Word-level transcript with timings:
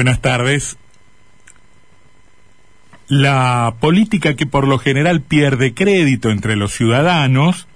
Buenas 0.00 0.22
tardes. 0.22 0.78
La 3.06 3.74
política 3.80 4.34
que 4.34 4.46
por 4.46 4.66
lo 4.66 4.78
general 4.78 5.20
pierde 5.20 5.74
crédito 5.74 6.30
entre 6.30 6.56
los 6.56 6.72
ciudadanos 6.72 7.68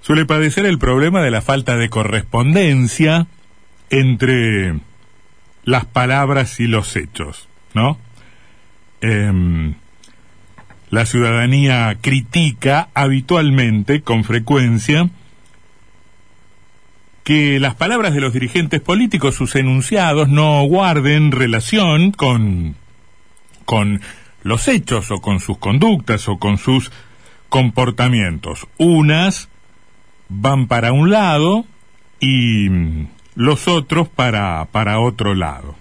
suele 0.00 0.26
padecer 0.26 0.66
el 0.66 0.80
problema 0.80 1.22
de 1.22 1.30
la 1.30 1.42
falta 1.42 1.76
de 1.76 1.88
correspondencia 1.88 3.28
entre 3.88 4.80
las 5.62 5.84
palabras 5.84 6.58
y 6.58 6.66
los 6.66 6.96
hechos, 6.96 7.48
¿no? 7.72 7.96
Em, 9.00 9.74
la 10.90 11.06
ciudadanía 11.06 11.98
critica 12.00 12.88
habitualmente, 12.94 14.02
con 14.02 14.24
frecuencia, 14.24 15.08
que 17.24 17.58
las 17.58 17.74
palabras 17.74 18.14
de 18.14 18.20
los 18.20 18.34
dirigentes 18.34 18.80
políticos, 18.80 19.34
sus 19.34 19.56
enunciados, 19.56 20.28
no 20.28 20.62
guarden 20.64 21.32
relación 21.32 22.12
con, 22.12 22.76
con 23.64 24.02
los 24.42 24.68
hechos 24.68 25.10
o 25.10 25.20
con 25.20 25.40
sus 25.40 25.56
conductas 25.58 26.28
o 26.28 26.36
con 26.38 26.58
sus 26.58 26.92
comportamientos. 27.48 28.66
Unas 28.76 29.48
van 30.28 30.66
para 30.66 30.92
un 30.92 31.10
lado 31.10 31.64
y 32.20 32.68
los 33.34 33.68
otros 33.68 34.08
para, 34.08 34.66
para 34.66 35.00
otro 35.00 35.34
lado. 35.34 35.76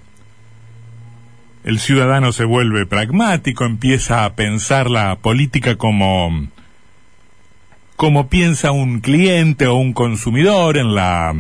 El 1.65 1.79
ciudadano 1.79 2.31
se 2.31 2.45
vuelve 2.45 2.85
pragmático, 2.85 3.65
empieza 3.65 4.25
a 4.25 4.33
pensar 4.35 4.89
la 4.89 5.17
política 5.17 5.75
como 5.75 6.47
como 7.95 8.27
piensa 8.27 8.71
un 8.71 8.99
cliente 8.99 9.67
o 9.67 9.75
un 9.75 9.93
consumidor 9.93 10.77
en 10.77 10.95
la 10.95 11.35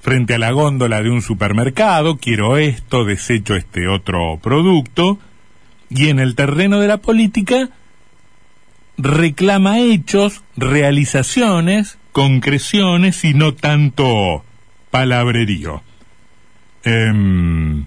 frente 0.00 0.34
a 0.34 0.38
la 0.38 0.50
góndola 0.50 1.00
de 1.02 1.10
un 1.10 1.22
supermercado, 1.22 2.18
quiero 2.18 2.56
esto, 2.56 3.04
desecho 3.04 3.54
este 3.54 3.86
otro 3.86 4.38
producto, 4.42 5.18
y 5.90 6.08
en 6.08 6.18
el 6.18 6.34
terreno 6.34 6.80
de 6.80 6.88
la 6.88 6.98
política 6.98 7.70
reclama 8.98 9.78
hechos, 9.78 10.42
realizaciones, 10.56 11.98
concreciones 12.12 13.24
y 13.24 13.34
no 13.34 13.54
tanto 13.54 14.44
palabrerío. 14.90 15.82
Em, 16.84 17.84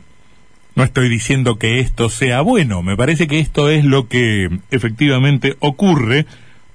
no 0.76 0.84
estoy 0.84 1.10
diciendo 1.10 1.58
que 1.58 1.80
esto 1.80 2.10
sea 2.10 2.42
bueno, 2.42 2.82
me 2.82 2.96
parece 2.96 3.28
que 3.28 3.40
esto 3.40 3.70
es 3.70 3.84
lo 3.84 4.08
que 4.08 4.50
efectivamente 4.72 5.58
ocurre 5.60 6.26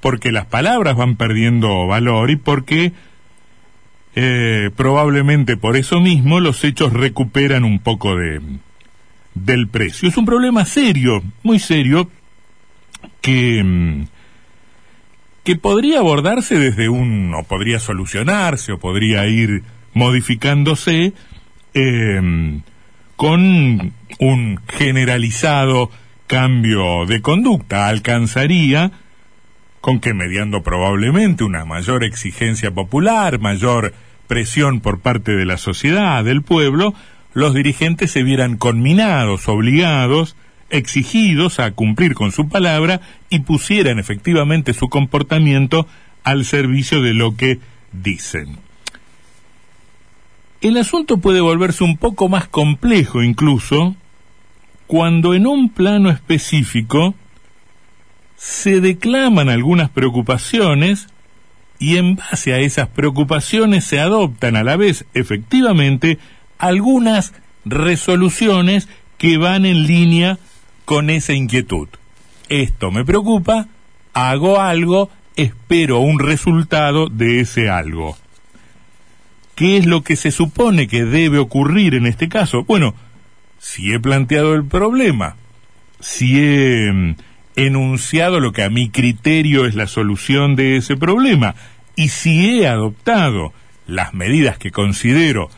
porque 0.00 0.32
las 0.32 0.46
palabras 0.46 0.96
van 0.96 1.16
perdiendo 1.16 1.86
valor 1.86 2.30
y 2.30 2.36
porque 2.36 2.92
eh, 4.14 4.70
probablemente 4.76 5.56
por 5.56 5.76
eso 5.76 6.00
mismo 6.00 6.40
los 6.40 6.64
hechos 6.64 6.92
recuperan 6.92 7.64
un 7.64 7.78
poco 7.78 8.16
de 8.16 8.40
del 9.34 9.68
precio. 9.68 10.08
Es 10.08 10.16
un 10.16 10.26
problema 10.26 10.64
serio, 10.64 11.22
muy 11.42 11.58
serio, 11.58 12.10
que, 13.20 13.62
mm, 13.62 14.06
que 15.44 15.56
podría 15.56 16.00
abordarse 16.00 16.58
desde 16.58 16.88
un, 16.88 17.32
o 17.34 17.44
podría 17.44 17.78
solucionarse, 17.78 18.72
o 18.72 18.78
podría 18.78 19.26
ir 19.26 19.62
modificándose 19.94 21.12
eh, 21.74 22.60
con 23.16 23.92
un 24.18 24.60
generalizado 24.68 25.90
cambio 26.26 27.06
de 27.06 27.20
conducta. 27.22 27.88
Alcanzaría 27.88 28.92
con 29.80 30.00
que 30.00 30.14
mediando 30.14 30.62
probablemente 30.62 31.44
una 31.44 31.64
mayor 31.64 32.04
exigencia 32.04 32.70
popular, 32.70 33.38
mayor 33.38 33.94
presión 34.26 34.80
por 34.80 35.00
parte 35.00 35.34
de 35.34 35.44
la 35.44 35.56
sociedad, 35.56 36.24
del 36.24 36.42
pueblo, 36.42 36.94
los 37.32 37.54
dirigentes 37.54 38.10
se 38.10 38.22
vieran 38.22 38.56
conminados, 38.56 39.48
obligados, 39.48 40.36
exigidos 40.68 41.58
a 41.60 41.72
cumplir 41.72 42.14
con 42.14 42.32
su 42.32 42.48
palabra 42.48 43.00
y 43.28 43.40
pusieran 43.40 43.98
efectivamente 43.98 44.72
su 44.74 44.88
comportamiento 44.88 45.86
al 46.22 46.44
servicio 46.44 47.02
de 47.02 47.14
lo 47.14 47.36
que 47.36 47.58
dicen. 47.92 48.58
El 50.60 50.76
asunto 50.76 51.18
puede 51.18 51.40
volverse 51.40 51.84
un 51.84 51.96
poco 51.96 52.28
más 52.28 52.46
complejo 52.46 53.22
incluso 53.22 53.96
cuando 54.86 55.34
en 55.34 55.46
un 55.46 55.70
plano 55.70 56.10
específico 56.10 57.14
se 58.40 58.80
declaman 58.80 59.50
algunas 59.50 59.90
preocupaciones 59.90 61.08
y 61.78 61.98
en 61.98 62.16
base 62.16 62.54
a 62.54 62.58
esas 62.58 62.88
preocupaciones 62.88 63.84
se 63.84 64.00
adoptan 64.00 64.56
a 64.56 64.64
la 64.64 64.76
vez 64.76 65.04
efectivamente 65.12 66.18
algunas 66.56 67.34
resoluciones 67.66 68.88
que 69.18 69.36
van 69.36 69.66
en 69.66 69.86
línea 69.86 70.38
con 70.86 71.10
esa 71.10 71.34
inquietud. 71.34 71.88
Esto 72.48 72.90
me 72.90 73.04
preocupa, 73.04 73.68
hago 74.14 74.58
algo, 74.58 75.10
espero 75.36 76.00
un 76.00 76.18
resultado 76.18 77.08
de 77.08 77.40
ese 77.40 77.68
algo. 77.68 78.16
¿Qué 79.54 79.76
es 79.76 79.84
lo 79.84 80.02
que 80.02 80.16
se 80.16 80.30
supone 80.30 80.88
que 80.88 81.04
debe 81.04 81.38
ocurrir 81.38 81.94
en 81.94 82.06
este 82.06 82.30
caso? 82.30 82.64
Bueno, 82.64 82.94
si 83.58 83.92
he 83.92 84.00
planteado 84.00 84.54
el 84.54 84.64
problema, 84.64 85.36
si 86.00 86.38
he 86.38 86.90
mm, 86.90 87.16
enunciado 87.66 88.40
lo 88.40 88.52
que 88.52 88.62
a 88.62 88.70
mi 88.70 88.90
criterio 88.90 89.66
es 89.66 89.74
la 89.74 89.86
solución 89.86 90.56
de 90.56 90.76
ese 90.76 90.96
problema 90.96 91.54
y 91.96 92.08
si 92.08 92.60
he 92.60 92.66
adoptado 92.66 93.52
las 93.86 94.14
medidas 94.14 94.58
que 94.58 94.70
considero 94.70 95.50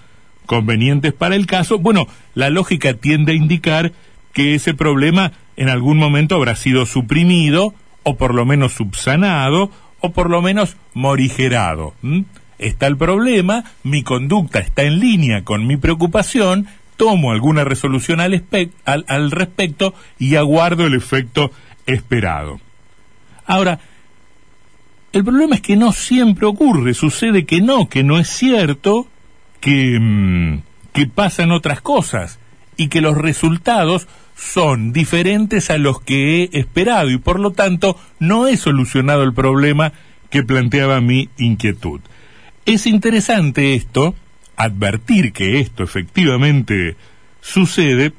convenientes 0.46 1.12
para 1.12 1.36
el 1.36 1.46
caso, 1.46 1.78
bueno, 1.78 2.08
la 2.34 2.50
lógica 2.50 2.94
tiende 2.94 3.32
a 3.32 3.36
indicar 3.36 3.92
que 4.32 4.54
ese 4.54 4.74
problema 4.74 5.32
en 5.56 5.68
algún 5.68 5.98
momento 5.98 6.36
habrá 6.36 6.56
sido 6.56 6.86
suprimido 6.86 7.74
o 8.02 8.16
por 8.16 8.34
lo 8.34 8.44
menos 8.44 8.72
subsanado 8.72 9.70
o 10.00 10.12
por 10.12 10.30
lo 10.30 10.42
menos 10.42 10.76
morigerado. 10.94 11.94
Está 12.58 12.86
el 12.86 12.96
problema, 12.96 13.64
mi 13.82 14.02
conducta 14.02 14.58
está 14.58 14.82
en 14.82 14.98
línea 14.98 15.44
con 15.44 15.66
mi 15.66 15.76
preocupación, 15.76 16.66
tomo 16.96 17.32
alguna 17.32 17.64
resolución 17.64 18.20
al, 18.20 19.30
respecto 19.30 19.94
y 20.18 20.36
aguardo 20.36 20.86
el 20.86 20.94
efecto 20.94 21.50
esperado. 21.86 22.60
Ahora, 23.46 23.80
el 25.12 25.24
problema 25.24 25.56
es 25.56 25.60
que 25.60 25.76
no 25.76 25.92
siempre 25.92 26.46
ocurre, 26.46 26.94
sucede 26.94 27.44
que 27.44 27.60
no, 27.60 27.88
que 27.88 28.02
no 28.02 28.18
es 28.18 28.28
cierto, 28.28 29.06
que, 29.60 29.98
mm, 30.00 30.62
que 30.92 31.06
pasan 31.06 31.52
otras 31.52 31.80
cosas 31.80 32.38
y 32.76 32.88
que 32.88 33.00
los 33.00 33.16
resultados 33.16 34.08
son 34.36 34.92
diferentes 34.92 35.70
a 35.70 35.78
los 35.78 36.00
que 36.00 36.42
he 36.42 36.58
esperado 36.58 37.10
y 37.10 37.18
por 37.18 37.38
lo 37.38 37.52
tanto 37.52 37.98
no 38.18 38.46
he 38.46 38.56
solucionado 38.56 39.22
el 39.22 39.34
problema 39.34 39.92
que 40.30 40.42
planteaba 40.42 41.00
mi 41.00 41.28
inquietud. 41.36 42.00
Es 42.64 42.86
interesante 42.86 43.74
esto, 43.74 44.14
advertir 44.56 45.32
que 45.32 45.60
esto 45.60 45.82
efectivamente 45.82 46.96
sucede, 47.40 48.12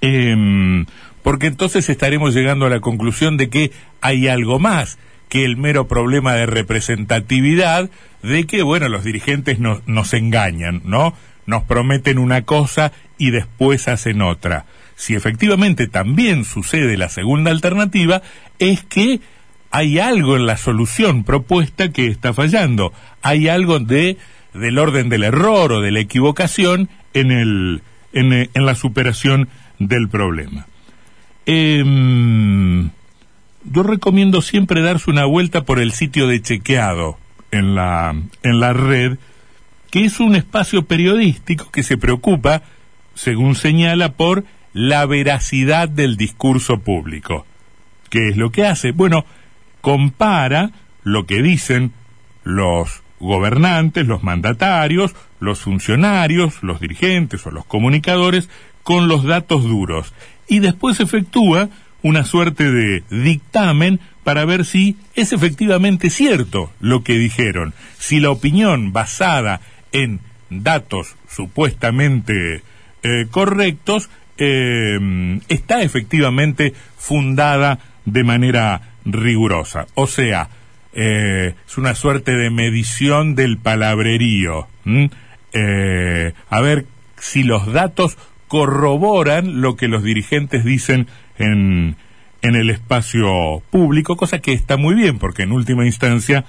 eh, 0.00 0.84
porque 1.22 1.46
entonces 1.46 1.88
estaremos 1.88 2.34
llegando 2.34 2.66
a 2.66 2.70
la 2.70 2.80
conclusión 2.80 3.36
de 3.36 3.48
que 3.48 3.72
hay 4.00 4.28
algo 4.28 4.58
más 4.58 4.98
que 5.28 5.44
el 5.44 5.56
mero 5.56 5.86
problema 5.86 6.34
de 6.34 6.46
representatividad, 6.46 7.88
de 8.22 8.46
que, 8.46 8.62
bueno, 8.62 8.88
los 8.88 9.04
dirigentes 9.04 9.58
nos 9.60 10.14
engañan, 10.14 10.82
¿no? 10.84 11.14
Nos 11.46 11.62
prometen 11.62 12.18
una 12.18 12.42
cosa 12.42 12.92
y 13.16 13.30
después 13.30 13.86
hacen 13.88 14.22
otra. 14.22 14.66
Si 14.96 15.14
efectivamente 15.14 15.86
también 15.86 16.44
sucede 16.44 16.96
la 16.98 17.08
segunda 17.08 17.50
alternativa, 17.50 18.22
es 18.58 18.82
que 18.82 19.20
hay 19.70 19.98
algo 19.98 20.36
en 20.36 20.46
la 20.46 20.56
solución 20.56 21.24
propuesta 21.24 21.90
que 21.90 22.08
está 22.08 22.34
fallando. 22.34 22.92
Hay 23.22 23.48
algo 23.48 23.78
de 23.78 24.18
del 24.52 24.78
orden 24.78 25.08
del 25.08 25.22
error 25.22 25.72
o 25.72 25.80
de 25.80 25.92
la 25.92 26.00
equivocación 26.00 26.88
en 27.14 27.30
el 27.30 27.82
en, 28.12 28.32
en 28.32 28.66
la 28.66 28.74
superación 28.74 29.48
del 29.78 30.08
problema. 30.08 30.66
Eh, 31.52 31.82
yo 33.64 33.82
recomiendo 33.82 34.40
siempre 34.40 34.82
darse 34.82 35.10
una 35.10 35.24
vuelta 35.24 35.64
por 35.64 35.80
el 35.80 35.90
sitio 35.90 36.28
de 36.28 36.40
chequeado 36.40 37.18
en 37.50 37.74
la, 37.74 38.14
en 38.44 38.60
la 38.60 38.72
red, 38.72 39.18
que 39.90 40.04
es 40.04 40.20
un 40.20 40.36
espacio 40.36 40.84
periodístico 40.84 41.72
que 41.72 41.82
se 41.82 41.96
preocupa, 41.96 42.62
según 43.16 43.56
señala, 43.56 44.12
por 44.12 44.44
la 44.74 45.04
veracidad 45.06 45.88
del 45.88 46.16
discurso 46.16 46.78
público. 46.78 47.44
¿Qué 48.10 48.28
es 48.28 48.36
lo 48.36 48.52
que 48.52 48.66
hace? 48.66 48.92
Bueno, 48.92 49.24
compara 49.80 50.70
lo 51.02 51.26
que 51.26 51.42
dicen 51.42 51.92
los 52.44 53.02
gobernantes, 53.18 54.06
los 54.06 54.22
mandatarios, 54.22 55.16
los 55.40 55.58
funcionarios, 55.58 56.62
los 56.62 56.78
dirigentes 56.78 57.44
o 57.44 57.50
los 57.50 57.64
comunicadores 57.64 58.48
con 58.84 59.08
los 59.08 59.24
datos 59.24 59.64
duros 59.64 60.12
y 60.50 60.58
después 60.58 61.00
efectúa 61.00 61.70
una 62.02 62.24
suerte 62.24 62.70
de 62.70 63.04
dictamen 63.08 64.00
para 64.24 64.44
ver 64.44 64.66
si 64.66 64.96
es 65.14 65.32
efectivamente 65.32 66.10
cierto 66.10 66.72
lo 66.80 67.04
que 67.04 67.14
dijeron, 67.14 67.72
si 67.98 68.20
la 68.20 68.30
opinión 68.30 68.92
basada 68.92 69.60
en 69.92 70.18
datos 70.50 71.14
supuestamente 71.28 72.62
eh, 73.02 73.26
correctos, 73.30 74.10
eh, 74.38 75.40
está 75.48 75.82
efectivamente 75.82 76.74
fundada 76.98 77.78
de 78.04 78.24
manera 78.24 78.94
rigurosa. 79.04 79.86
O 79.94 80.08
sea, 80.08 80.48
eh, 80.92 81.54
es 81.66 81.78
una 81.78 81.94
suerte 81.94 82.34
de 82.34 82.50
medición 82.50 83.36
del 83.36 83.56
palabrerío. 83.56 84.66
a 86.50 86.60
ver 86.60 86.86
si 87.20 87.44
los 87.44 87.72
datos 87.72 88.16
corroboran 88.50 89.60
lo 89.60 89.76
que 89.76 89.86
los 89.86 90.02
dirigentes 90.02 90.64
dicen 90.64 91.06
en, 91.38 91.94
en 92.42 92.56
el 92.56 92.68
espacio 92.68 93.62
público, 93.70 94.16
cosa 94.16 94.40
que 94.40 94.52
está 94.52 94.76
muy 94.76 94.96
bien, 94.96 95.20
porque 95.20 95.44
en 95.44 95.52
última 95.52 95.86
instancia 95.86 96.44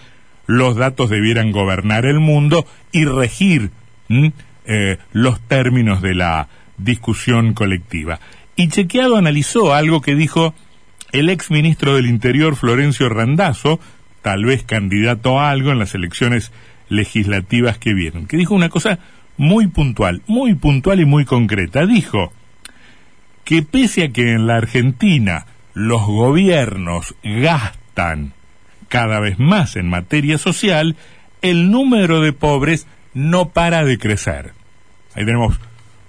los 0.47 0.77
datos 0.77 1.11
debieran 1.11 1.51
gobernar 1.51 2.07
el 2.07 2.19
mundo 2.19 2.65
y 2.91 3.05
regir 3.05 3.69
eh, 4.65 4.97
los 5.11 5.39
términos 5.41 6.01
de 6.01 6.15
la 6.15 6.47
discusión 6.79 7.53
colectiva. 7.53 8.19
Y 8.55 8.69
Chequeado 8.69 9.17
analizó 9.17 9.75
algo 9.75 10.01
que 10.01 10.15
dijo 10.15 10.55
el 11.11 11.29
ex 11.29 11.51
ministro 11.51 11.95
del 11.95 12.07
Interior 12.07 12.55
Florencio 12.55 13.09
Randazzo, 13.09 13.79
tal 14.23 14.45
vez 14.45 14.63
candidato 14.63 15.39
a 15.39 15.51
algo 15.51 15.71
en 15.71 15.77
las 15.77 15.93
elecciones 15.93 16.51
legislativas 16.89 17.77
que 17.77 17.93
vienen, 17.93 18.25
que 18.25 18.37
dijo 18.37 18.55
una 18.55 18.69
cosa 18.69 18.97
muy 19.37 19.67
puntual, 19.67 20.21
muy 20.27 20.55
puntual 20.55 20.99
y 20.99 21.05
muy 21.05 21.25
concreta. 21.25 21.85
Dijo 21.85 22.31
que 23.43 23.61
pese 23.63 24.03
a 24.03 24.09
que 24.09 24.33
en 24.33 24.47
la 24.47 24.57
Argentina 24.57 25.45
los 25.73 26.05
gobiernos 26.05 27.15
gastan 27.23 28.33
cada 28.87 29.19
vez 29.19 29.39
más 29.39 29.75
en 29.75 29.89
materia 29.89 30.37
social, 30.37 30.95
el 31.41 31.71
número 31.71 32.21
de 32.21 32.33
pobres 32.33 32.87
no 33.13 33.49
para 33.49 33.83
de 33.85 33.97
crecer. 33.97 34.53
Ahí 35.15 35.25
tenemos 35.25 35.59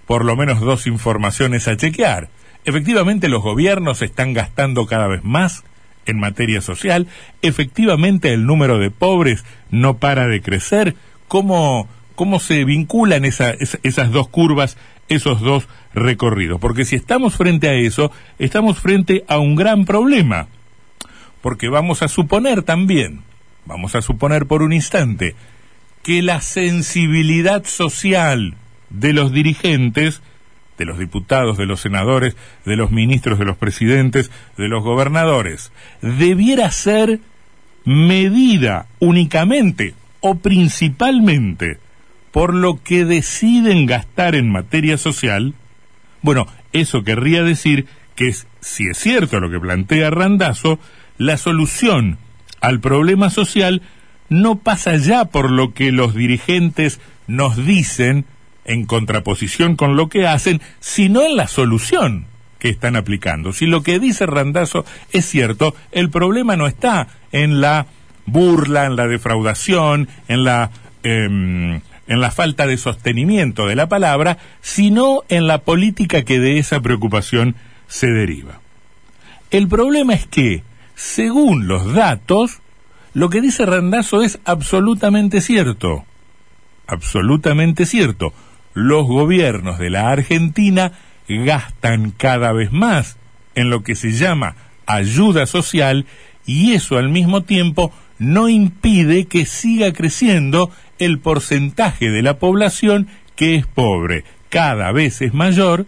por 0.06 0.24
lo 0.24 0.36
menos 0.36 0.60
dos 0.60 0.86
informaciones 0.86 1.68
a 1.68 1.76
chequear. 1.76 2.28
Efectivamente, 2.64 3.28
los 3.28 3.42
gobiernos 3.42 4.02
están 4.02 4.34
gastando 4.34 4.86
cada 4.86 5.08
vez 5.08 5.24
más 5.24 5.64
en 6.06 6.18
materia 6.18 6.60
social. 6.60 7.08
Efectivamente, 7.40 8.32
el 8.32 8.46
número 8.46 8.78
de 8.78 8.90
pobres 8.90 9.44
no 9.70 9.98
para 9.98 10.26
de 10.26 10.42
crecer. 10.42 10.94
¿Cómo, 11.28 11.88
cómo 12.14 12.40
se 12.40 12.64
vinculan 12.64 13.24
esas 13.24 14.12
dos 14.12 14.28
curvas, 14.28 14.76
esos 15.08 15.40
dos 15.40 15.68
recorridos? 15.94 16.60
Porque 16.60 16.84
si 16.84 16.96
estamos 16.96 17.34
frente 17.34 17.68
a 17.68 17.74
eso, 17.74 18.10
estamos 18.38 18.78
frente 18.78 19.24
a 19.28 19.38
un 19.38 19.56
gran 19.56 19.84
problema. 19.84 20.48
Porque 21.40 21.68
vamos 21.68 22.02
a 22.02 22.08
suponer 22.08 22.62
también, 22.62 23.22
vamos 23.66 23.94
a 23.94 24.02
suponer 24.02 24.46
por 24.46 24.62
un 24.62 24.72
instante, 24.72 25.34
que 26.02 26.22
la 26.22 26.40
sensibilidad 26.40 27.64
social 27.64 28.54
de 28.90 29.12
los 29.12 29.32
dirigentes, 29.32 30.22
de 30.78 30.84
los 30.84 30.98
diputados, 30.98 31.58
de 31.58 31.66
los 31.66 31.80
senadores, 31.80 32.36
de 32.64 32.76
los 32.76 32.90
ministros, 32.90 33.38
de 33.38 33.44
los 33.44 33.56
presidentes, 33.56 34.30
de 34.56 34.68
los 34.68 34.82
gobernadores, 34.82 35.72
debiera 36.00 36.70
ser 36.70 37.20
medida 37.84 38.86
únicamente 39.00 39.94
o 40.20 40.36
principalmente 40.36 41.78
por 42.32 42.54
lo 42.54 42.82
que 42.82 43.04
deciden 43.04 43.86
gastar 43.86 44.34
en 44.34 44.50
materia 44.50 44.98
social, 44.98 45.54
bueno, 46.22 46.46
eso 46.72 47.04
querría 47.04 47.42
decir 47.42 47.86
que 48.16 48.34
si 48.60 48.88
es 48.88 48.98
cierto 48.98 49.38
lo 49.40 49.50
que 49.50 49.60
plantea 49.60 50.10
Randazo, 50.10 50.78
la 51.18 51.36
solución 51.36 52.18
al 52.60 52.80
problema 52.80 53.30
social 53.30 53.82
no 54.28 54.58
pasa 54.58 54.96
ya 54.96 55.26
por 55.26 55.50
lo 55.50 55.74
que 55.74 55.92
los 55.92 56.14
dirigentes 56.14 57.00
nos 57.26 57.56
dicen 57.64 58.24
en 58.64 58.86
contraposición 58.86 59.76
con 59.76 59.96
lo 59.96 60.08
que 60.08 60.26
hacen, 60.26 60.60
sino 60.80 61.22
en 61.22 61.36
la 61.36 61.48
solución 61.48 62.26
que 62.58 62.68
están 62.68 62.96
aplicando. 62.96 63.52
Si 63.52 63.66
lo 63.66 63.82
que 63.82 63.98
dice 63.98 64.24
Randazo 64.24 64.84
es 65.12 65.26
cierto, 65.26 65.74
el 65.90 66.10
problema 66.10 66.56
no 66.56 66.66
está 66.66 67.08
en 67.32 67.60
la 67.60 67.86
burla, 68.24 68.86
en 68.86 68.96
la 68.96 69.08
defraudación, 69.08 70.08
en 70.28 70.44
la 70.44 70.70
em, 71.02 71.80
en 72.06 72.20
la 72.20 72.30
falta 72.30 72.66
de 72.66 72.76
sostenimiento 72.76 73.66
de 73.66 73.76
la 73.76 73.88
palabra, 73.88 74.38
sino 74.60 75.22
en 75.28 75.46
la 75.46 75.58
política 75.58 76.22
que 76.22 76.40
de 76.40 76.58
esa 76.58 76.80
preocupación 76.80 77.56
se 77.86 78.08
deriva. 78.08 78.60
El 79.50 79.68
problema 79.68 80.14
es 80.14 80.26
que, 80.26 80.62
según 80.94 81.68
los 81.68 81.92
datos, 81.94 82.60
lo 83.14 83.28
que 83.28 83.40
dice 83.40 83.66
Randazo 83.66 84.22
es 84.22 84.38
absolutamente 84.44 85.40
cierto. 85.40 86.04
Absolutamente 86.86 87.86
cierto. 87.86 88.32
Los 88.74 89.06
gobiernos 89.06 89.78
de 89.78 89.90
la 89.90 90.10
Argentina 90.10 90.92
gastan 91.28 92.10
cada 92.10 92.52
vez 92.52 92.72
más 92.72 93.16
en 93.54 93.70
lo 93.70 93.82
que 93.82 93.94
se 93.94 94.12
llama 94.12 94.56
ayuda 94.86 95.46
social 95.46 96.06
y 96.46 96.72
eso 96.72 96.98
al 96.98 97.08
mismo 97.08 97.42
tiempo 97.42 97.92
no 98.18 98.48
impide 98.48 99.26
que 99.26 99.46
siga 99.46 99.92
creciendo 99.92 100.70
el 101.04 101.18
porcentaje 101.18 102.10
de 102.10 102.22
la 102.22 102.38
población 102.38 103.08
que 103.36 103.54
es 103.54 103.66
pobre. 103.66 104.24
Cada 104.48 104.92
vez 104.92 105.22
es 105.22 105.34
mayor 105.34 105.86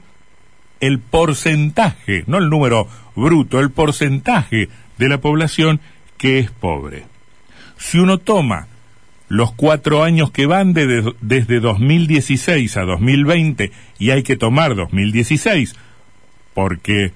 el 0.81 0.99
porcentaje, 0.99 2.25
no 2.27 2.39
el 2.39 2.51
número 2.51 2.89
bruto, 3.17 3.61
el 3.61 3.71
porcentaje 3.71 4.69
de 4.99 5.09
la 5.09 5.19
población 5.19 5.81
que 6.19 6.39
es 6.39 6.51
pobre. 6.51 7.05
Si 7.77 7.99
uno 7.99 8.19
toma 8.19 8.69
los 9.29 9.53
cuatro 9.53 10.03
años 10.03 10.31
que 10.31 10.47
van 10.47 10.75
desde 10.75 11.61
2016 11.61 12.77
a 12.77 12.83
2020 12.83 13.73
y 13.99 14.11
hay 14.11 14.23
que 14.23 14.37
tomar 14.37 14.75
2016 14.75 15.75
porque 16.53 17.13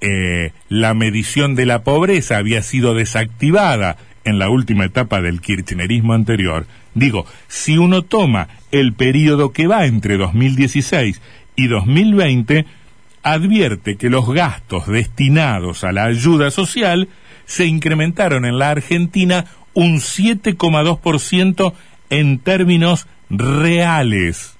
eh, 0.00 0.52
la 0.68 0.94
medición 0.94 1.54
de 1.54 1.66
la 1.66 1.82
pobreza 1.82 2.36
había 2.36 2.62
sido 2.62 2.94
desactivada 2.94 3.96
en 4.24 4.38
la 4.38 4.48
última 4.48 4.84
etapa 4.84 5.20
del 5.20 5.40
kirchnerismo 5.40 6.12
anterior, 6.12 6.66
digo, 6.94 7.26
si 7.48 7.78
uno 7.78 8.02
toma 8.02 8.48
el 8.70 8.92
periodo 8.92 9.52
que 9.52 9.66
va 9.66 9.86
entre 9.86 10.16
2016 10.16 11.20
y 11.56 11.66
2020, 11.66 12.66
advierte 13.22 13.96
que 13.96 14.10
los 14.10 14.28
gastos 14.28 14.86
destinados 14.86 15.84
a 15.84 15.92
la 15.92 16.04
ayuda 16.04 16.50
social 16.50 17.08
se 17.46 17.66
incrementaron 17.66 18.44
en 18.44 18.58
la 18.58 18.70
Argentina 18.70 19.46
un 19.74 19.96
7,2% 19.96 21.72
en 22.10 22.38
términos 22.38 23.06
reales. 23.30 24.54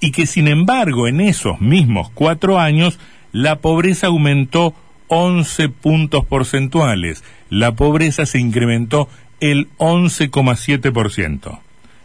Y 0.00 0.12
que 0.12 0.26
sin 0.26 0.48
embargo 0.48 1.06
en 1.08 1.20
esos 1.20 1.60
mismos 1.60 2.10
cuatro 2.14 2.58
años 2.58 2.98
la 3.32 3.60
pobreza 3.60 4.08
aumentó 4.08 4.74
11 5.08 5.68
puntos 5.68 6.24
porcentuales. 6.24 7.22
La 7.48 7.72
pobreza 7.72 8.26
se 8.26 8.38
incrementó 8.38 9.08
el 9.40 9.68
11,7%. 9.78 11.60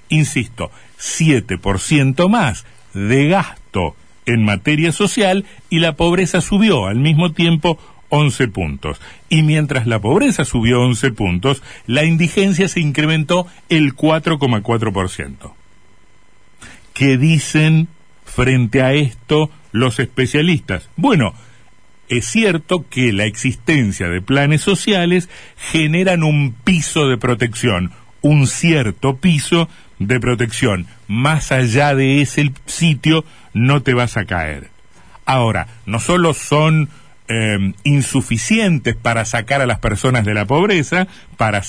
Insisto, 0.10 0.72
7% 1.00 2.30
más 2.30 2.66
de 2.94 3.28
gasto 3.28 3.96
en 4.26 4.44
materia 4.44 4.92
social 4.92 5.46
y 5.70 5.80
la 5.80 5.96
pobreza 5.96 6.42
subió 6.42 6.88
al 6.88 6.98
mismo 6.98 7.32
tiempo 7.34 7.80
11 8.10 8.48
puntos. 8.48 9.00
Y 9.30 9.44
mientras 9.44 9.88
la 9.88 10.00
pobreza 10.00 10.46
subió 10.46 10.82
11 10.82 11.12
puntos, 11.12 11.64
la 11.86 12.06
indigencia 12.06 12.68
se 12.68 12.80
incrementó 12.80 13.48
el 13.70 13.96
4,4%. 13.96 15.54
¿Qué 16.94 17.18
dicen 17.18 17.88
frente 18.24 18.82
a 18.82 18.94
esto 18.94 19.50
los 19.72 20.00
especialistas? 20.00 20.90
Bueno, 20.96 21.34
es 22.10 22.26
cierto 22.26 22.86
que 22.90 23.12
la 23.12 23.26
existencia 23.26 24.08
de 24.10 24.22
planes 24.22 24.62
sociales 24.62 25.30
generan 25.72 26.24
un 26.24 26.54
piso 26.54 27.08
de 27.08 27.18
protección, 27.18 27.92
un 28.22 28.48
cierto 28.48 29.18
piso 29.18 29.70
de 30.00 30.20
protección. 30.20 30.88
Más 31.08 31.52
allá 31.52 31.96
de 31.96 32.22
ese 32.22 32.52
sitio 32.66 33.26
no 33.54 33.82
te 33.82 33.94
vas 33.94 34.18
a 34.18 34.26
caer. 34.26 34.70
Ahora, 35.26 35.68
no 35.86 36.00
solo 36.00 36.34
son 36.34 36.90
eh, 37.28 37.74
insuficientes 37.84 38.96
para 38.96 39.26
sacar 39.26 39.62
a 39.62 39.66
las 39.66 39.80
personas 39.80 40.26
de 40.26 40.36
la 40.36 40.46
pobreza, 40.46 41.08
para 41.38 41.62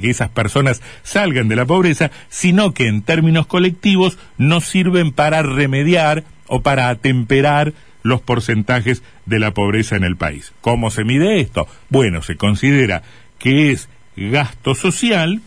que 0.00 0.10
esas 0.10 0.28
personas 0.30 0.82
salgan 1.04 1.46
de 1.46 1.54
la 1.54 1.66
pobreza, 1.66 2.10
sino 2.28 2.74
que 2.74 2.88
en 2.88 3.02
términos 3.02 3.46
colectivos 3.46 4.18
no 4.38 4.60
sirven 4.60 5.12
para 5.12 5.42
remediar 5.42 6.24
o 6.48 6.62
para 6.62 6.88
atemperar 6.88 7.74
los 8.08 8.20
porcentajes 8.20 9.02
de 9.26 9.38
la 9.38 9.52
pobreza 9.54 9.96
en 9.96 10.04
el 10.04 10.16
país. 10.16 10.52
¿Cómo 10.60 10.90
se 10.90 11.04
mide 11.04 11.40
esto? 11.40 11.68
Bueno, 11.88 12.22
se 12.22 12.36
considera 12.36 13.02
que 13.38 13.70
es 13.70 13.88
gasto 14.16 14.74
social 14.74 15.40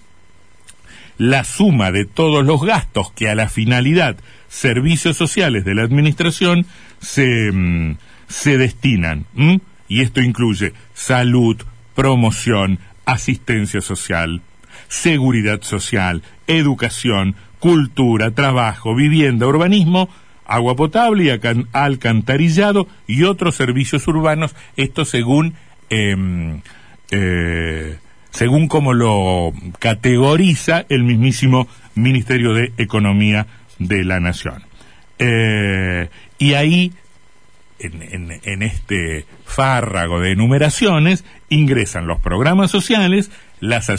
la 1.17 1.43
suma 1.43 1.91
de 1.91 2.05
todos 2.05 2.45
los 2.45 2.63
gastos 2.63 3.11
que 3.11 3.29
a 3.29 3.35
la 3.35 3.49
finalidad 3.49 4.17
servicios 4.47 5.17
sociales 5.17 5.63
de 5.65 5.75
la 5.75 5.83
administración 5.83 6.65
se, 6.99 7.51
mm, 7.51 7.97
se 8.27 8.57
destinan. 8.57 9.25
Y 9.87 10.01
esto 10.01 10.21
incluye 10.21 10.73
salud, 10.93 11.57
promoción, 11.95 12.79
asistencia 13.05 13.81
social, 13.81 14.41
seguridad 14.87 15.61
social, 15.61 16.23
educación, 16.47 17.35
cultura, 17.59 18.31
trabajo, 18.31 18.95
vivienda, 18.95 19.47
urbanismo, 19.47 20.09
agua 20.51 20.75
potable 20.75 21.23
y 21.23 21.29
alcantarillado 21.71 22.87
y 23.07 23.23
otros 23.23 23.55
servicios 23.55 24.07
urbanos, 24.07 24.55
esto 24.75 25.05
según 25.05 25.53
em, 25.89 26.61
eh, 27.11 27.97
según 28.31 28.67
como 28.67 28.93
lo 28.93 29.53
categoriza 29.79 30.85
el 30.89 31.03
mismísimo 31.03 31.67
Ministerio 31.95 32.53
de 32.53 32.71
Economía 32.77 33.47
de 33.77 34.03
la 34.03 34.19
Nación. 34.19 34.63
Eh, 35.19 36.09
y 36.39 36.53
ahí, 36.53 36.93
en, 37.79 38.63
este 38.63 39.25
fárrago 39.45 40.19
de 40.19 40.31
enumeraciones, 40.31 41.25
ingresan 41.49 42.07
los 42.07 42.19
programas 42.19 42.71
sociales, 42.71 43.31
las, 43.59 43.89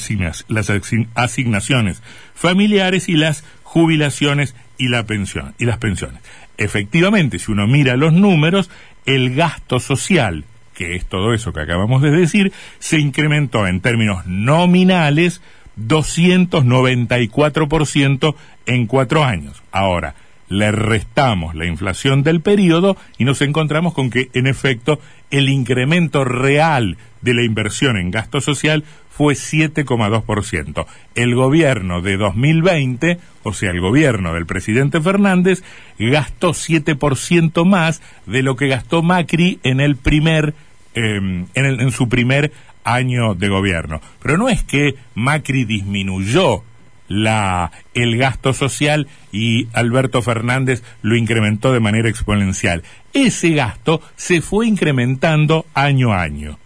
las 0.49 0.73
asignaciones 1.15 2.03
familiares 2.35 3.09
y 3.09 3.13
las 3.13 3.45
jubilaciones 3.63 4.55
y, 4.79 4.89
la 4.89 5.05
pensión, 5.05 5.55
y 5.59 5.67
las 5.67 5.79
pensiones. 5.79 6.23
Efectivamente, 6.59 7.39
si 7.39 7.53
uno 7.53 7.67
mira 7.67 7.97
los 7.97 8.13
números, 8.13 8.69
el 9.07 9.35
gasto 9.35 9.81
social, 9.81 10.45
que 10.75 10.97
es 10.97 11.07
todo 11.07 11.33
eso 11.35 11.53
que 11.53 11.61
acabamos 11.61 12.03
de 12.03 12.11
decir, 12.11 12.53
se 12.79 12.99
incrementó 12.99 13.67
en 13.67 13.81
términos 13.81 14.27
nominales 14.27 15.41
294% 15.79 18.35
en 18.67 18.87
cuatro 18.87 19.25
años. 19.25 19.63
Ahora, 19.73 20.15
le 20.53 20.71
restamos 20.71 21.55
la 21.55 21.67
inflación 21.67 22.23
del 22.23 22.41
periodo 22.41 22.97
y 23.19 23.25
nos 23.25 23.41
encontramos 23.41 23.95
con 23.95 24.11
que, 24.11 24.29
en 24.35 24.47
efecto, 24.47 25.01
el 25.31 25.49
incremento 25.49 26.25
real 26.25 26.99
de 27.23 27.35
la 27.35 27.43
inversión 27.43 27.97
en 27.97 28.11
gasto 28.11 28.41
social 28.41 28.85
fue 29.11 29.35
7,2%. 29.35 30.87
El 31.15 31.35
gobierno 31.35 32.01
de 32.01 32.17
2020, 32.17 33.19
o 33.43 33.53
sea, 33.53 33.71
el 33.71 33.81
gobierno 33.81 34.35
del 34.35 34.47
presidente 34.47 35.01
Fernández, 35.01 35.63
gastó 35.99 36.51
7% 36.51 37.65
más 37.65 38.03
de 38.27 38.43
lo 38.43 38.57
que 38.57 38.69
gastó 38.69 39.03
Macri 39.03 39.59
en 39.63 39.81
el 39.81 39.97
primer, 39.97 40.55
em, 40.95 41.47
en, 41.55 41.81
en 41.81 41.91
su 41.93 42.09
primer 42.09 42.53
año 42.85 43.35
de 43.35 43.49
gobierno. 43.49 44.01
Pero 44.23 44.37
no 44.37 44.49
es 44.49 44.63
que 44.63 44.97
Macri 45.15 45.65
disminuyó 45.65 46.65
la, 47.13 47.71
el 47.95 48.17
gasto 48.17 48.55
social 48.55 49.07
y 49.33 49.69
Alberto 49.75 50.23
Fernández 50.23 50.83
lo 51.03 51.15
incrementó 51.15 51.73
de 51.73 51.81
manera 51.81 52.09
exponencial. 52.09 52.83
Ese 53.13 53.51
gasto 53.51 54.01
se 54.17 54.41
fue 54.41 54.67
incrementando 54.67 55.67
año 55.75 56.13
a 56.13 56.23
año. 56.23 56.59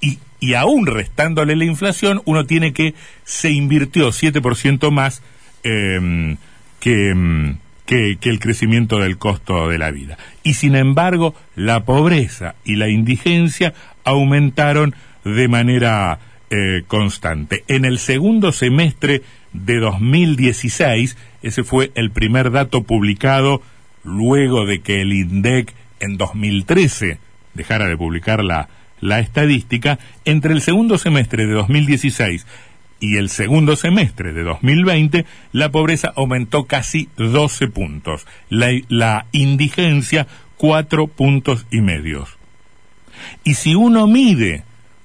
Y, 0.00 0.18
y 0.40 0.54
aún 0.54 0.86
restándole 0.86 1.56
la 1.56 1.64
inflación, 1.64 2.22
uno 2.24 2.46
tiene 2.46 2.72
que 2.72 2.94
se 3.24 3.50
invirtió 3.50 4.08
7% 4.08 4.90
más 4.92 5.22
em, 5.64 6.36
em, 6.84 7.56
que, 7.84 8.18
que 8.20 8.30
el 8.30 8.38
crecimiento 8.38 9.00
del 9.00 9.18
costo 9.18 9.68
de 9.68 9.78
la 9.78 9.90
vida. 9.90 10.18
Y 10.44 10.54
sin 10.54 10.76
embargo, 10.76 11.34
la 11.56 11.84
pobreza 11.84 12.54
y 12.64 12.76
la 12.76 12.88
indigencia 12.88 13.74
aumentaron 14.04 14.94
de 15.24 15.48
manera 15.48 16.18
eh, 16.54 16.82
constante. 16.86 17.64
En 17.66 17.86
el 17.86 17.98
segundo 17.98 18.52
semestre 18.52 19.22
de 19.54 19.78
2016, 19.78 21.16
ese 21.40 21.64
fue 21.64 21.90
el 21.94 22.10
primer 22.10 22.50
dato 22.50 22.82
publicado 22.82 23.62
luego 24.04 24.66
de 24.66 24.82
que 24.82 25.00
el 25.00 25.14
INDEC 25.14 25.72
en 26.00 26.18
2013 26.18 27.18
dejara 27.54 27.88
de 27.88 27.96
publicar 27.96 28.44
la, 28.44 28.68
la 29.00 29.20
estadística, 29.20 29.98
entre 30.26 30.52
el 30.52 30.60
segundo 30.60 30.98
semestre 30.98 31.46
de 31.46 31.54
2016 31.54 32.46
y 33.00 33.16
el 33.16 33.30
segundo 33.30 33.74
semestre 33.74 34.34
de 34.34 34.42
2020, 34.42 35.24
la 35.52 35.70
pobreza 35.70 36.12
aumentó 36.14 36.64
casi 36.64 37.08
12 37.16 37.68
puntos, 37.68 38.26
la, 38.50 38.68
la 38.90 39.24
indigencia 39.32 40.26
4 40.58 41.06
puntos 41.06 41.64
y 41.70 41.80
medios. 41.80 42.36
Y 43.42 43.54
si 43.54 43.74
uno 43.74 44.06
mide 44.06 44.64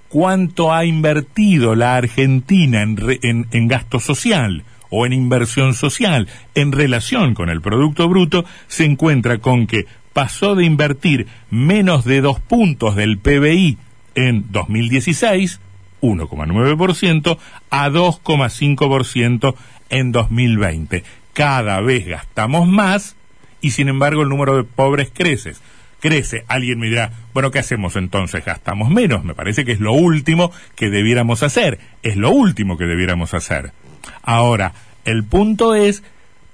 cuánto 0.09 0.73
ha 0.73 0.85
invertido 0.85 1.75
la 1.75 1.95
Argentina 1.95 2.81
en, 2.81 3.67
gasto 3.67 3.99
social 3.99 4.63
o 4.89 5.05
en 5.05 5.13
inversión 5.13 5.73
social 5.73 6.27
en 6.55 6.71
relación 6.71 7.33
con 7.33 7.49
el 7.49 7.61
Producto 7.61 8.07
Bruto, 8.07 8.45
se 8.67 8.85
encuentra 8.85 9.39
con 9.39 9.67
que 9.67 9.85
pasó 10.13 10.55
de 10.55 10.65
invertir 10.65 11.27
menos 11.49 12.05
de 12.05 12.21
dos 12.21 12.39
puntos 12.39 12.95
del 12.95 13.17
PBI 13.17 13.77
en 14.15 14.45
2016, 14.51 15.59
1,9%, 16.01 17.37
a 17.69 17.89
2,5% 17.89 19.55
en 19.89 20.11
2020. 20.11 21.03
Cada 21.33 21.81
vez 21.81 22.07
gastamos 22.07 22.67
más 22.67 23.15
y 23.61 23.71
sin 23.71 23.89
embargo 23.89 24.23
el 24.23 24.29
número 24.29 24.55
de 24.55 24.63
pobres 24.63 25.11
crece 25.13 25.53
crece. 25.99 26.43
Alguien 26.47 26.79
me 26.79 26.87
dirá, 26.87 27.11
bueno, 27.33 27.51
¿qué 27.51 27.59
hacemos 27.59 27.95
entonces? 27.95 28.43
Gastamos 28.45 28.89
menos. 28.89 29.23
Me 29.23 29.33
parece 29.33 29.65
que 29.65 29.71
es 29.71 29.79
lo 29.79 29.93
último 29.93 30.51
que 30.75 30.89
debiéramos 30.89 31.43
hacer. 31.43 31.79
Es 32.03 32.17
lo 32.17 32.31
último 32.31 32.77
que 32.77 32.85
debiéramos 32.85 33.33
hacer. 33.33 33.71
Ahora, 34.23 34.73
el 35.05 35.23
punto 35.23 35.75
es 35.75 36.03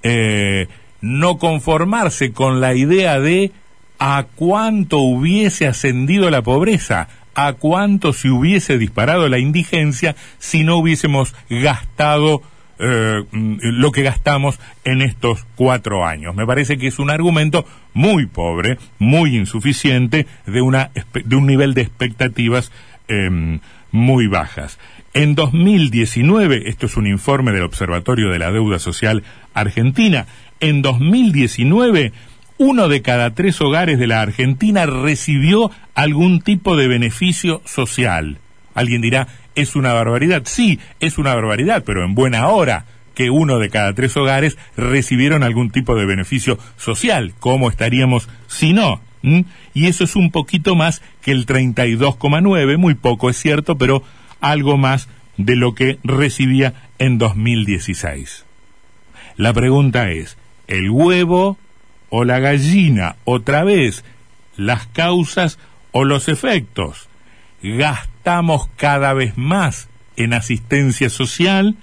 eh, 0.02 0.68
no 1.00 1.38
conformarse 1.38 2.32
con 2.32 2.60
la 2.60 2.74
idea 2.74 3.20
de 3.20 3.52
a 3.98 4.26
cuánto 4.34 4.98
hubiese 4.98 5.66
ascendido 5.66 6.30
la 6.30 6.42
pobreza, 6.42 7.08
a 7.34 7.54
cuánto 7.54 8.12
se 8.12 8.30
hubiese 8.30 8.78
disparado 8.78 9.28
la 9.28 9.38
indigencia 9.38 10.16
si 10.38 10.64
no 10.64 10.76
hubiésemos 10.76 11.34
gastado 11.48 12.42
eh, 12.78 13.22
mm, 13.30 13.56
lo 13.60 13.92
que 13.92 14.02
gastamos 14.02 14.58
en 14.84 15.02
estos 15.02 15.46
cuatro 15.56 16.06
años. 16.06 16.34
Me 16.34 16.46
parece 16.46 16.78
que 16.78 16.88
es 16.88 16.98
un 16.98 17.10
argumento 17.10 17.66
muy 17.92 18.26
pobre, 18.26 18.78
muy 18.98 19.36
insuficiente, 19.36 20.26
de, 20.46 20.60
una, 20.60 20.90
de 21.12 21.36
un 21.36 21.46
nivel 21.46 21.74
de 21.74 21.82
expectativas 21.82 22.72
em, 23.08 23.60
muy 23.92 24.26
bajas. 24.26 24.78
En 25.12 25.34
2019, 25.34 26.68
esto 26.68 26.86
es 26.86 26.96
un 26.96 27.06
informe 27.06 27.52
del 27.52 27.62
Observatorio 27.62 28.30
de 28.30 28.38
la 28.40 28.50
Deuda 28.50 28.78
Social 28.78 29.22
Argentina, 29.54 30.26
en 30.60 30.82
2019 30.82 32.12
uno 32.56 32.88
de 32.88 33.02
cada 33.02 33.34
tres 33.34 33.60
hogares 33.60 33.98
de 33.98 34.06
la 34.06 34.20
Argentina 34.20 34.86
recibió 34.86 35.70
algún 35.94 36.40
tipo 36.40 36.76
de 36.76 36.86
beneficio 36.86 37.62
social. 37.64 38.38
Alguien 38.74 39.00
dirá, 39.00 39.28
es 39.54 39.76
una 39.76 39.92
barbaridad. 39.92 40.42
Sí, 40.46 40.78
es 41.00 41.18
una 41.18 41.34
barbaridad, 41.34 41.82
pero 41.84 42.04
en 42.04 42.14
buena 42.14 42.48
hora 42.48 42.86
que 43.14 43.30
uno 43.30 43.58
de 43.58 43.70
cada 43.70 43.94
tres 43.94 44.16
hogares 44.16 44.58
recibieron 44.76 45.42
algún 45.42 45.70
tipo 45.70 45.94
de 45.94 46.06
beneficio 46.06 46.58
social. 46.76 47.34
¿Cómo 47.40 47.70
estaríamos 47.70 48.28
si 48.48 48.72
no? 48.72 49.00
¿Mm? 49.22 49.42
Y 49.72 49.86
eso 49.86 50.04
es 50.04 50.16
un 50.16 50.30
poquito 50.30 50.74
más 50.74 51.00
que 51.22 51.30
el 51.30 51.46
32,9, 51.46 52.76
muy 52.76 52.94
poco 52.94 53.30
es 53.30 53.36
cierto, 53.36 53.78
pero 53.78 54.02
algo 54.40 54.76
más 54.76 55.08
de 55.36 55.56
lo 55.56 55.74
que 55.74 55.98
recibía 56.04 56.74
en 56.98 57.18
2016. 57.18 58.44
La 59.36 59.52
pregunta 59.52 60.10
es, 60.10 60.36
¿el 60.68 60.90
huevo 60.90 61.56
o 62.10 62.24
la 62.24 62.38
gallina? 62.40 63.16
Otra 63.24 63.64
vez, 63.64 64.04
las 64.56 64.86
causas 64.88 65.58
o 65.92 66.04
los 66.04 66.28
efectos 66.28 67.08
gastamos 68.24 68.70
cada 68.76 69.12
vez 69.12 69.36
más 69.36 69.90
en 70.16 70.32
asistencia 70.32 71.10
social 71.10 71.76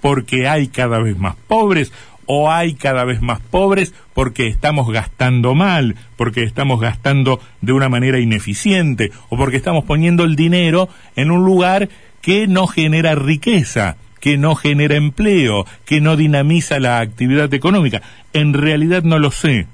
porque 0.00 0.48
hay 0.48 0.66
cada 0.66 0.98
vez 0.98 1.16
más 1.16 1.36
pobres 1.46 1.92
o 2.26 2.50
hay 2.50 2.74
cada 2.74 3.04
vez 3.04 3.22
más 3.22 3.38
pobres 3.38 3.94
porque 4.12 4.48
estamos 4.48 4.90
gastando 4.90 5.54
mal, 5.54 5.94
porque 6.16 6.42
estamos 6.42 6.80
gastando 6.80 7.38
de 7.60 7.72
una 7.74 7.88
manera 7.88 8.18
ineficiente 8.18 9.12
o 9.28 9.36
porque 9.36 9.56
estamos 9.56 9.84
poniendo 9.84 10.24
el 10.24 10.34
dinero 10.34 10.88
en 11.14 11.30
un 11.30 11.44
lugar 11.44 11.88
que 12.22 12.48
no 12.48 12.66
genera 12.66 13.14
riqueza, 13.14 13.98
que 14.18 14.36
no 14.36 14.56
genera 14.56 14.96
empleo, 14.96 15.64
que 15.84 16.00
no 16.00 16.16
dinamiza 16.16 16.80
la 16.80 16.98
actividad 16.98 17.54
económica. 17.54 18.02
En 18.32 18.52
realidad 18.52 19.04
no 19.04 19.20
lo 19.20 19.30
sé. 19.30 19.68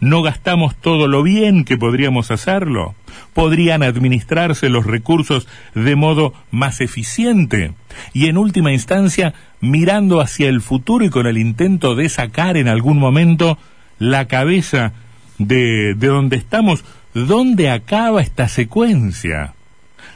¿No 0.00 0.22
gastamos 0.22 0.76
todo 0.76 1.08
lo 1.08 1.22
bien 1.22 1.66
que 1.66 1.76
podríamos 1.76 2.30
hacerlo? 2.30 2.94
¿Podrían 3.34 3.82
administrarse 3.82 4.68
los 4.68 4.86
recursos 4.86 5.46
de 5.74 5.96
modo 5.96 6.34
más 6.50 6.80
eficiente? 6.80 7.72
Y 8.12 8.26
en 8.26 8.38
última 8.38 8.72
instancia, 8.72 9.34
mirando 9.60 10.20
hacia 10.20 10.48
el 10.48 10.60
futuro 10.60 11.04
y 11.04 11.10
con 11.10 11.26
el 11.26 11.38
intento 11.38 11.94
de 11.94 12.08
sacar 12.08 12.56
en 12.56 12.68
algún 12.68 12.98
momento 12.98 13.58
la 13.98 14.26
cabeza 14.26 14.92
de, 15.38 15.94
de 15.94 16.06
donde 16.06 16.36
estamos, 16.36 16.84
¿dónde 17.14 17.70
acaba 17.70 18.22
esta 18.22 18.48
secuencia? 18.48 19.54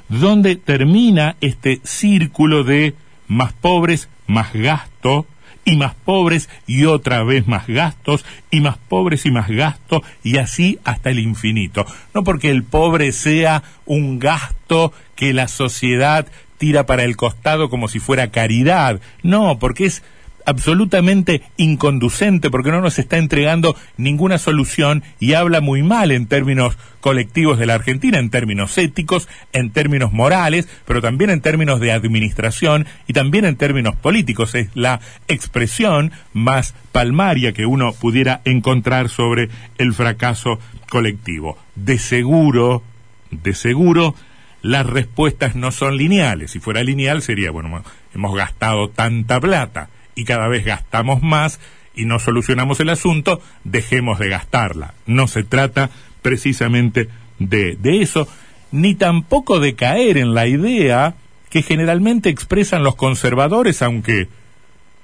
¿Dónde 0.09 0.57
termina 0.57 1.37
este 1.41 1.81
círculo 1.83 2.65
de 2.65 2.95
más 3.27 3.53
pobres, 3.53 4.09
más 4.27 4.53
gasto, 4.53 5.27
y 5.65 5.77
más 5.77 5.95
pobres 5.95 6.49
y 6.67 6.85
otra 6.85 7.23
vez 7.25 7.47
más 7.47 7.67
gastos 7.67 8.25
y 8.51 8.61
más 8.61 8.77
pobres 8.77 9.27
y 9.27 9.31
más 9.31 9.49
gastos 9.49 10.03
y 10.23 10.39
así 10.39 10.79
hasta 10.85 11.11
el 11.11 11.19
infinito. 11.19 11.87
No 12.15 12.25
porque 12.25 12.51
el 12.51 12.65
pobre 12.65 13.13
sea 13.13 13.63
un 13.87 14.19
gasto 14.19 14.93
que 15.17 15.33
la 15.33 15.49
sociedad 15.49 16.27
tira 16.59 16.87
para 16.87 17.05
el 17.05 17.17
costado 17.17 17.69
como 17.69 17.89
si 17.89 17.99
fuera 17.99 18.31
caridad, 18.31 19.01
no, 19.23 19.59
porque 19.59 19.87
es 19.87 20.03
absolutamente 20.45 21.43
inconducente 21.57 22.51
porque 22.51 22.71
no 22.71 22.81
nos 22.81 22.99
está 22.99 23.19
entregando 23.19 23.77
ninguna 23.97 24.39
solución 24.39 25.03
y 25.21 25.35
habla 25.35 25.61
muy 25.61 25.83
mal 25.83 26.11
en 26.11 26.27
términos 26.27 26.77
colectivos 27.01 27.59
de 27.59 27.67
la 27.67 27.75
Argentina, 27.75 28.19
en 28.19 28.31
términos 28.31 28.79
éticos, 28.79 29.29
en 29.53 29.71
términos 29.71 30.13
morales, 30.13 30.69
pero 30.87 31.03
también 31.03 31.31
en 31.31 31.41
términos 31.41 31.81
de 31.81 31.93
administración 31.93 32.87
y 33.07 33.13
también 33.13 33.45
en 33.45 33.57
términos 33.57 33.97
políticos. 33.97 34.55
Es 34.55 34.69
la 34.75 35.01
expresión 35.29 36.13
más 36.33 36.75
palmaria 36.93 37.53
que 37.53 37.67
uno 37.67 37.93
pudiera 37.93 38.41
encontrar 38.45 39.09
sobre 39.09 39.51
el 39.79 39.93
fracaso 39.93 40.59
colectivo. 40.89 41.59
De 41.75 41.99
seguro, 41.99 42.83
de 43.31 43.55
seguro, 43.55 44.15
las 44.63 44.87
respuestas 44.87 45.57
no 45.57 45.73
son 45.73 45.99
lineales. 45.99 46.53
Si 46.53 46.59
fuera 46.59 46.83
lineal 46.83 47.21
sería, 47.21 47.51
bueno, 47.51 47.85
hemos 48.15 48.35
gastado 48.35 48.89
tanta 48.89 49.39
plata 49.41 49.91
y 50.15 50.25
cada 50.25 50.49
vez 50.49 50.65
gastamos 50.65 51.23
más 51.23 51.61
y 51.95 52.07
no 52.07 52.19
solucionamos 52.19 52.81
el 52.81 52.91
asunto, 52.91 53.41
dejemos 53.65 54.19
de 54.19 54.29
gastarla. 54.29 54.95
No 55.07 55.29
se 55.29 55.45
trata 55.45 55.91
precisamente 56.23 57.09
de, 57.39 57.77
de 57.77 58.03
eso, 58.03 58.27
ni 58.73 58.95
tampoco 58.95 59.61
de 59.61 59.75
caer 59.75 60.19
en 60.19 60.35
la 60.35 60.47
idea 60.47 61.15
que 61.51 61.63
generalmente 61.63 62.31
expresan 62.31 62.83
los 62.83 62.97
conservadores, 62.97 63.81
aunque 63.83 64.29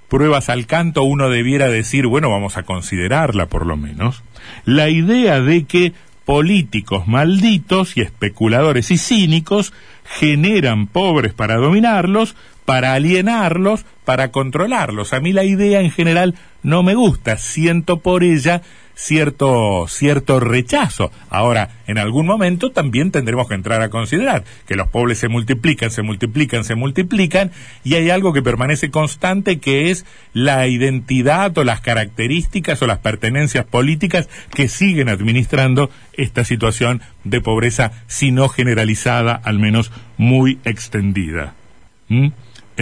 pruebas 0.09 0.49
al 0.49 0.67
canto 0.67 1.05
uno 1.05 1.31
debiera 1.31 1.69
decir, 1.69 2.09
bueno, 2.09 2.29
vamos 2.29 2.57
a 2.57 2.64
considerarla 2.64 3.47
por 3.47 3.64
lo 3.64 3.76
menos, 3.76 4.25
la 4.64 4.90
idea 4.90 5.40
de 5.40 5.64
que 5.64 5.93
políticos 6.25 7.07
malditos 7.07 7.97
y 7.97 8.02
especuladores 8.02 8.90
y 8.90 8.99
cínicos 8.99 9.73
generan 10.05 10.88
pobres 10.88 11.33
para 11.33 11.57
dominarlos, 11.57 12.35
para 12.71 12.95
alienarlos, 12.95 13.85
para 14.05 14.31
controlarlos. 14.31 15.12
A 15.12 15.19
mí 15.19 15.33
la 15.33 15.43
idea 15.43 15.81
en 15.81 15.91
general 15.91 16.37
no 16.62 16.85
me 16.85 16.95
gusta, 16.95 17.37
siento 17.37 17.97
por 17.97 18.23
ella 18.23 18.62
cierto, 18.95 19.87
cierto 19.89 20.39
rechazo. 20.39 21.11
Ahora, 21.31 21.71
en 21.89 21.99
algún 21.99 22.27
momento 22.27 22.71
también 22.71 23.11
tendremos 23.11 23.49
que 23.49 23.55
entrar 23.55 23.83
a 23.83 23.89
considerar 23.91 24.45
que 24.69 24.77
los 24.77 24.87
pobres 24.87 25.19
se 25.19 25.27
multiplican, 25.27 25.91
se 25.91 26.03
multiplican, 26.03 26.62
se 26.62 26.77
multiplican, 26.77 27.50
y 27.83 27.95
hay 27.95 28.09
algo 28.09 28.33
que 28.33 28.41
permanece 28.41 28.93
constante 28.93 29.59
que 29.59 29.91
es 29.91 30.07
la 30.33 30.69
identidad 30.69 31.59
o 31.59 31.65
las 31.65 31.81
características 31.81 32.81
o 32.83 32.87
las 32.87 32.99
pertenencias 32.99 33.65
políticas 33.65 34.29
que 34.55 34.69
siguen 34.69 35.09
administrando 35.09 35.91
esta 36.12 36.45
situación 36.45 37.03
de 37.25 37.41
pobreza, 37.41 37.91
si 38.07 38.31
no 38.31 38.49
generalizada, 38.49 39.35
al 39.35 39.59
menos 39.59 39.91
muy 40.19 40.61
extendida. 40.65 41.55
¿Mm? 42.09 42.29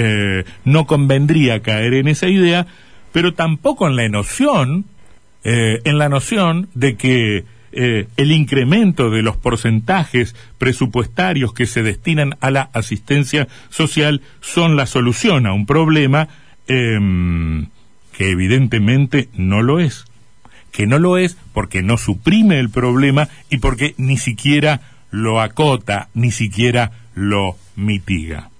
Eh, 0.00 0.44
no 0.64 0.86
convendría 0.86 1.58
caer 1.58 1.94
en 1.94 2.06
esa 2.06 2.28
idea, 2.28 2.68
pero 3.10 3.34
tampoco 3.34 3.88
en 3.88 3.96
la 3.96 4.08
noción, 4.08 4.84
eh, 5.42 5.80
en 5.84 5.98
la 5.98 6.08
noción 6.08 6.68
de 6.72 6.94
que 6.94 7.44
eh, 7.72 8.06
el 8.16 8.30
incremento 8.30 9.10
de 9.10 9.22
los 9.22 9.36
porcentajes 9.36 10.36
presupuestarios 10.56 11.52
que 11.52 11.66
se 11.66 11.82
destinan 11.82 12.36
a 12.40 12.52
la 12.52 12.70
asistencia 12.74 13.48
social 13.70 14.22
son 14.40 14.76
la 14.76 14.86
solución 14.86 15.46
a 15.48 15.52
un 15.52 15.66
problema 15.66 16.28
em, 16.68 17.66
que 18.16 18.30
evidentemente 18.30 19.28
no 19.34 19.62
lo 19.62 19.80
es. 19.80 20.04
Que 20.70 20.86
no 20.86 21.00
lo 21.00 21.18
es 21.18 21.36
porque 21.52 21.82
no 21.82 21.96
suprime 21.96 22.60
el 22.60 22.70
problema 22.70 23.30
y 23.50 23.58
porque 23.58 23.96
ni 23.98 24.16
siquiera 24.16 24.80
lo 25.10 25.40
acota, 25.40 26.08
ni 26.14 26.30
siquiera 26.30 26.92
lo 27.16 27.56
mitiga. 27.74 28.50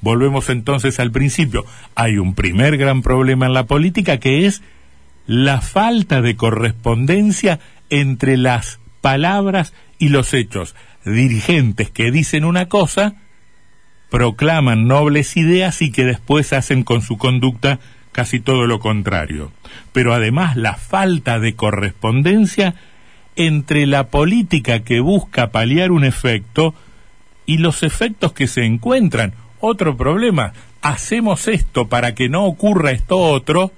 Volvemos 0.00 0.48
entonces 0.48 0.98
al 1.00 1.10
principio. 1.10 1.64
Hay 1.94 2.18
un 2.18 2.34
primer 2.34 2.76
gran 2.76 3.02
problema 3.02 3.46
en 3.46 3.54
la 3.54 3.66
política 3.66 4.18
que 4.18 4.46
es 4.46 4.62
la 5.26 5.60
falta 5.60 6.22
de 6.22 6.36
correspondencia 6.36 7.60
entre 7.90 8.36
las 8.36 8.80
palabras 9.00 9.74
y 9.98 10.08
los 10.08 10.32
hechos. 10.34 10.74
Dirigentes 11.04 11.90
que 11.90 12.10
dicen 12.10 12.44
una 12.44 12.66
cosa, 12.66 13.14
proclaman 14.10 14.86
nobles 14.86 15.36
ideas 15.36 15.82
y 15.82 15.92
que 15.92 16.04
después 16.04 16.52
hacen 16.52 16.82
con 16.82 17.02
su 17.02 17.16
conducta 17.16 17.78
casi 18.12 18.40
todo 18.40 18.66
lo 18.66 18.80
contrario. 18.80 19.52
Pero 19.92 20.14
además 20.14 20.56
la 20.56 20.74
falta 20.74 21.38
de 21.38 21.54
correspondencia 21.54 22.74
entre 23.36 23.86
la 23.86 24.08
política 24.08 24.80
que 24.80 25.00
busca 25.00 25.50
paliar 25.50 25.92
un 25.92 26.04
efecto 26.04 26.74
y 27.46 27.58
los 27.58 27.82
efectos 27.82 28.32
que 28.32 28.46
se 28.46 28.64
encuentran 28.64 29.34
otro 29.60 29.96
problema, 29.96 30.52
hacemos 30.82 31.48
esto 31.48 31.88
para 31.88 32.14
que 32.14 32.28
no 32.28 32.44
ocurra 32.44 32.90
esto 32.90 33.18
otro, 33.18 33.72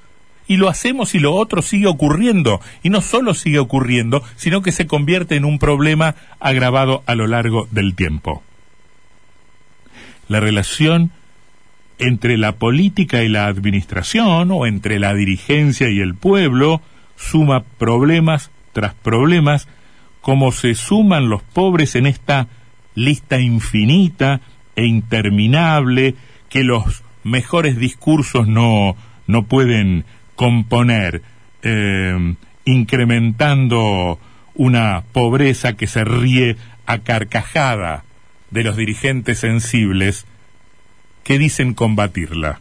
y 0.49 0.57
lo 0.57 0.69
hacemos 0.69 1.15
y 1.15 1.19
lo 1.19 1.35
otro 1.35 1.63
sigue 1.63 1.87
ocurriendo. 1.87 2.61
Y 2.83 2.91
no 2.91 3.01
solo 3.01 3.35
sigue 3.35 3.59
ocurriendo, 3.59 4.23
sino 4.37 4.63
que 4.63 4.73
se 4.73 4.87
convierte 4.87 5.37
en 5.37 5.45
un 5.45 5.59
problema 5.59 6.15
agravado 6.41 7.03
a 7.07 7.15
lo 7.15 7.27
largo 7.27 7.69
del 7.71 7.95
tiempo. 7.95 8.43
La 10.29 10.41
relación 10.41 11.11
entre 11.99 12.37
la 12.37 12.53
política 12.53 13.23
y 13.23 13.29
la 13.29 13.47
administración, 13.47 14.51
o 14.51 14.67
entre 14.67 14.99
la 14.99 15.15
dirigencia 15.15 15.89
y 15.89 16.01
el 16.01 16.15
pueblo, 16.15 16.81
suma 17.17 17.63
problemas 17.79 18.51
tras 18.73 18.95
problemas, 18.95 19.69
como 20.21 20.53
se 20.53 20.75
suman 20.75 21.29
los 21.29 21.43
pobres 21.43 21.95
en 21.95 22.07
esta 22.07 22.49
lista 22.95 23.41
infinita 23.41 24.41
e 24.77 24.87
interminable 24.87 26.15
que 26.49 26.65
los 26.65 27.03
mejores 27.25 27.77
discursos 27.77 28.49
no, 28.49 28.97
no 29.27 29.45
pueden 29.45 30.05
componer, 30.37 31.23
eh, 31.63 32.35
incrementando 32.65 34.19
una 34.55 35.03
pobreza 35.13 35.75
que 35.75 35.87
se 35.87 36.05
ríe 36.05 36.57
a 36.87 36.99
carcajada 36.99 38.05
de 38.51 38.65
los 38.65 38.77
dirigentes 38.77 39.39
sensibles 39.39 40.27
que 41.25 41.39
dicen 41.39 41.75
combatirla. 41.75 42.61